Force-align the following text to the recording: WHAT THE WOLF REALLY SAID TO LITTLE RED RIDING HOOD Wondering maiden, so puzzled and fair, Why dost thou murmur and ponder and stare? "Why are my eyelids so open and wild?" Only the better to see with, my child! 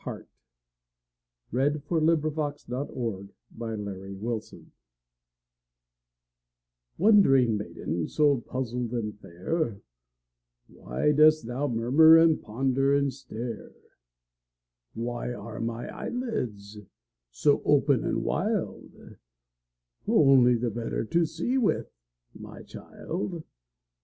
WHAT 0.03 0.25
THE 1.51 1.79
WOLF 1.91 1.91
REALLY 1.91 2.57
SAID 2.57 2.65
TO 2.65 2.75
LITTLE 2.75 3.29
RED 3.55 3.85
RIDING 3.85 4.19
HOOD 4.21 4.71
Wondering 6.97 7.55
maiden, 7.57 8.07
so 8.07 8.39
puzzled 8.47 8.93
and 8.93 9.19
fair, 9.19 9.79
Why 10.67 11.11
dost 11.11 11.45
thou 11.45 11.67
murmur 11.67 12.17
and 12.17 12.41
ponder 12.41 12.95
and 12.95 13.13
stare? 13.13 13.73
"Why 14.95 15.31
are 15.35 15.59
my 15.59 15.85
eyelids 15.87 16.79
so 17.29 17.61
open 17.63 18.03
and 18.03 18.23
wild?" 18.23 19.17
Only 20.07 20.55
the 20.55 20.71
better 20.71 21.05
to 21.05 21.27
see 21.27 21.59
with, 21.59 21.91
my 22.33 22.63
child! 22.63 23.43